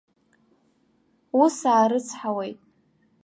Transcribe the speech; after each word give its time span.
Ус 1.43 1.57
аарыцҳауеит. 1.73 2.59